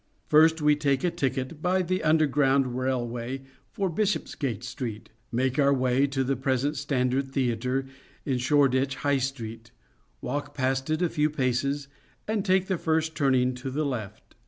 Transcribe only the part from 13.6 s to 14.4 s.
the left.